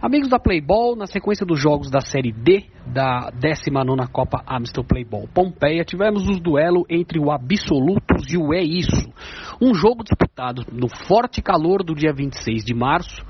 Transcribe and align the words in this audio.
Amigos 0.00 0.28
da 0.28 0.38
Playball, 0.38 0.94
na 0.94 1.08
sequência 1.08 1.44
dos 1.44 1.60
jogos 1.60 1.90
da 1.90 2.00
Série 2.00 2.30
D 2.30 2.66
da 2.86 3.30
19 3.30 4.06
Copa 4.12 4.44
Amstel 4.46 4.84
Playball 4.84 5.26
Pompeia, 5.34 5.84
tivemos 5.84 6.28
os 6.28 6.38
duelo 6.38 6.86
entre 6.88 7.18
o 7.18 7.32
Absolutos 7.32 8.32
e 8.32 8.38
o 8.38 8.54
É 8.54 8.62
Isso. 8.62 9.12
Um 9.60 9.74
jogo 9.74 10.04
disputado 10.04 10.64
no 10.70 10.88
forte 10.88 11.42
calor 11.42 11.82
do 11.82 11.96
dia 11.96 12.12
26 12.12 12.64
de 12.64 12.74
março, 12.74 13.24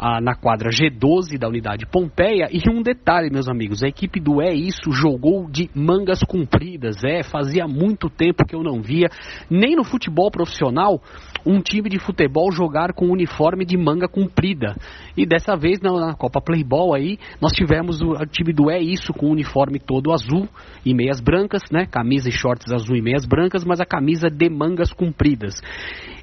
ah, 0.00 0.18
na 0.18 0.34
quadra 0.34 0.70
G12 0.70 1.38
da 1.38 1.46
unidade 1.46 1.84
Pompeia. 1.84 2.48
E 2.50 2.58
um 2.70 2.82
detalhe, 2.82 3.30
meus 3.30 3.48
amigos, 3.48 3.82
a 3.82 3.88
equipe 3.88 4.18
do 4.18 4.40
É 4.40 4.50
Isso 4.54 4.90
jogou 4.90 5.46
de 5.50 5.68
mangas 5.74 6.20
compridas. 6.20 7.04
É, 7.04 7.22
fazia 7.22 7.68
muito 7.68 8.08
tempo 8.08 8.46
que 8.46 8.56
eu 8.56 8.62
não 8.62 8.80
via, 8.80 9.08
nem 9.50 9.76
no 9.76 9.84
futebol 9.84 10.30
profissional, 10.30 11.02
um 11.44 11.60
time 11.60 11.90
de 11.90 11.98
futebol 11.98 12.50
jogar 12.50 12.92
com 12.94 13.10
uniforme 13.10 13.64
de 13.64 13.76
manga 13.76 14.08
comprida. 14.08 14.74
E 15.16 15.26
dessa 15.26 15.56
vez 15.56 15.80
na, 15.80 15.90
na 15.92 16.14
Copa 16.14 16.40
Playball 16.40 16.94
aí, 16.94 17.18
nós 17.40 17.52
tivemos 17.52 18.00
o, 18.00 18.12
o, 18.12 18.26
time 18.26 18.52
do 18.52 18.70
É 18.70 18.80
Isso 18.80 19.12
com 19.12 19.26
o 19.26 19.32
uniforme 19.32 19.78
todo 19.78 20.12
azul 20.12 20.48
e 20.84 20.94
meias 20.94 21.20
brancas, 21.20 21.62
né? 21.70 21.84
Camisa 21.84 22.28
e 22.28 22.32
shorts 22.32 22.72
azul 22.72 22.96
e 22.96 23.02
meias 23.02 23.26
brancas, 23.26 23.64
mas 23.64 23.80
a 23.80 23.84
camisa 23.84 24.28
de 24.30 24.48
mangas 24.48 24.92
compridas. 24.92 25.60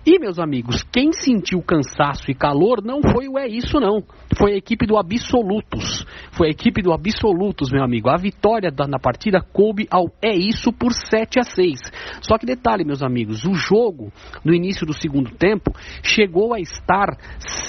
E, 0.09 0.19
meus 0.19 0.39
amigos, 0.39 0.83
quem 0.83 1.11
sentiu 1.11 1.61
cansaço 1.61 2.31
e 2.31 2.33
calor 2.33 2.81
não 2.81 3.01
foi 3.01 3.27
o 3.27 3.37
É 3.37 3.45
Isso, 3.45 3.66
não. 3.73 4.03
Foi 4.37 4.53
a 4.53 4.57
equipe 4.57 4.85
do 4.85 4.97
Absolutos. 4.97 6.05
Foi 6.31 6.47
a 6.47 6.51
equipe 6.51 6.81
do 6.81 6.93
Absolutos, 6.93 7.71
meu 7.71 7.83
amigo. 7.83 8.09
A 8.09 8.17
vitória 8.17 8.71
da, 8.71 8.87
na 8.87 8.99
partida 8.99 9.41
coube 9.41 9.87
ao 9.89 10.07
É 10.21 10.33
Isso 10.33 10.71
por 10.71 10.91
7 10.93 11.39
a 11.39 11.43
6. 11.43 11.79
Só 12.21 12.37
que 12.37 12.45
detalhe, 12.45 12.83
meus 12.83 13.01
amigos, 13.01 13.45
o 13.45 13.53
jogo, 13.53 14.11
no 14.43 14.53
início 14.53 14.85
do 14.85 14.93
segundo 14.93 15.31
tempo, 15.31 15.71
chegou 16.03 16.53
a 16.53 16.59
estar 16.59 17.17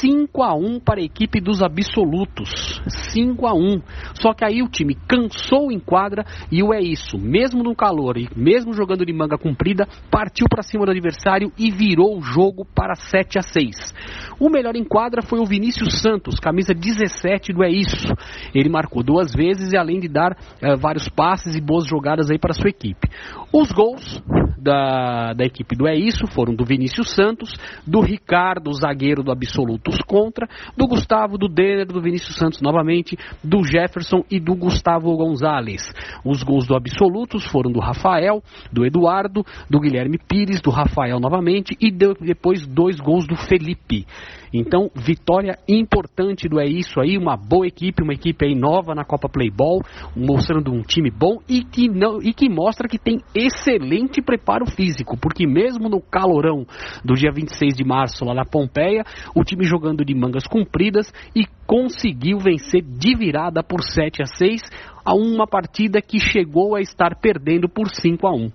5 0.00 0.42
a 0.42 0.54
1 0.54 0.80
para 0.80 1.00
a 1.00 1.04
equipe 1.04 1.40
dos 1.40 1.62
Absolutos. 1.62 2.80
5 3.12 3.46
a 3.46 3.54
1 3.54 3.80
Só 4.14 4.32
que 4.34 4.44
aí 4.44 4.62
o 4.62 4.68
time 4.68 4.94
cansou 5.08 5.72
em 5.72 5.78
quadra 5.78 6.24
e 6.50 6.62
o 6.62 6.72
É 6.72 6.80
Isso, 6.80 7.18
mesmo 7.18 7.62
no 7.62 7.74
calor 7.74 8.16
e 8.16 8.28
mesmo 8.36 8.72
jogando 8.72 9.04
de 9.04 9.12
manga 9.12 9.38
comprida, 9.38 9.86
partiu 10.10 10.46
para 10.48 10.62
cima 10.62 10.84
do 10.84 10.90
adversário 10.90 11.52
e 11.58 11.70
virou 11.70 12.18
o 12.18 12.22
jogo 12.22 12.64
para 12.64 12.94
7 12.94 13.38
a 13.38 13.42
6. 13.42 13.94
O 14.40 14.48
melhor 14.48 14.76
em 14.76 14.84
quadra 14.84 15.20
foi 15.22 15.40
o 15.40 15.46
Vinícius 15.46 16.00
Santos, 16.00 16.38
camisa 16.38 16.72
17 16.72 17.52
do 17.52 17.64
É 17.64 17.68
Isso. 17.68 18.06
Ele 18.54 18.68
marcou 18.68 19.02
duas 19.02 19.32
vezes 19.34 19.72
e 19.72 19.76
além 19.76 19.98
de 19.98 20.08
dar 20.08 20.32
uh, 20.32 20.76
vários 20.78 21.08
passes 21.08 21.56
e 21.56 21.60
boas 21.60 21.86
jogadas 21.86 22.30
aí 22.30 22.38
para 22.38 22.54
sua 22.54 22.70
equipe. 22.70 23.08
Os 23.52 23.72
gols 23.72 24.22
da, 24.58 25.32
da 25.32 25.44
equipe 25.44 25.74
do 25.74 25.88
É 25.88 25.96
Isso 25.96 26.26
foram 26.28 26.54
do 26.54 26.64
Vinícius 26.64 27.14
Santos, 27.14 27.52
do 27.86 28.00
Ricardo, 28.00 28.72
zagueiro 28.72 29.22
do 29.22 29.32
Absolutos 29.32 29.98
contra, 30.06 30.48
do 30.76 30.86
Gustavo, 30.86 31.38
do 31.38 31.48
Denner, 31.48 31.86
do 31.86 32.00
Vinícius 32.00 32.36
Santos 32.36 32.60
novamente, 32.60 33.16
do 33.42 33.62
Jefferson 33.64 34.24
e 34.30 34.38
do 34.38 34.54
Gustavo 34.54 35.16
Gonzalez. 35.16 35.92
Os 36.24 36.42
gols 36.42 36.66
do 36.66 36.76
Absolutos 36.76 37.44
foram 37.46 37.70
do 37.70 37.80
Rafael, 37.80 38.42
do 38.72 38.84
Eduardo, 38.84 39.44
do 39.70 39.80
Guilherme 39.80 40.18
Pires, 40.18 40.60
do 40.60 40.70
Rafael 40.70 41.18
novamente 41.18 41.76
e 41.80 41.90
de, 41.90 42.14
depois 42.20 42.66
dois 42.66 43.00
gols 43.00 43.26
do 43.26 43.36
Felipe. 43.36 44.06
Então, 44.52 44.90
vitória 44.94 45.58
importante 45.68 46.48
do 46.48 46.60
É 46.60 46.66
Isso 46.66 47.00
aí, 47.00 47.16
uma 47.16 47.36
boa 47.36 47.66
equipe, 47.66 48.02
uma 48.02 48.14
equipe 48.14 48.46
aí 48.46 48.54
nova 48.54 48.94
na 48.94 49.04
Copa 49.04 49.28
Playball, 49.28 49.82
mostrando 50.16 50.72
um 50.72 50.82
time 50.82 51.10
bom 51.10 51.38
e 51.48 51.62
que, 51.62 51.88
não, 51.88 52.20
e 52.22 52.32
que 52.32 52.48
mostra 52.48 52.88
que 52.88 52.98
tem 52.98 53.20
excelente 53.34 54.22
preparo 54.22 54.66
físico, 54.66 55.16
porque 55.16 55.46
mesmo 55.46 55.88
no 55.88 56.00
calorão 56.00 56.66
do 57.04 57.14
dia 57.14 57.30
26 57.32 57.76
de 57.76 57.84
março 57.84 58.24
lá 58.24 58.34
na 58.34 58.44
Pompeia, 58.44 59.04
o 59.34 59.44
time 59.44 59.64
jogando 59.64 60.04
de 60.04 60.14
mangas 60.14 60.46
compridas 60.46 61.12
e 61.34 61.44
conseguiu 61.66 62.38
vencer 62.38 62.82
de 62.82 63.14
virada 63.14 63.62
por 63.62 63.82
7 63.82 64.22
a 64.22 64.26
6 64.26 64.62
a 65.04 65.14
uma 65.14 65.46
partida 65.46 66.00
que 66.02 66.18
chegou 66.18 66.74
a 66.74 66.80
estar 66.80 67.16
perdendo 67.20 67.68
por 67.68 67.88
5 67.88 68.26
a 68.26 68.32
1. 68.32 68.50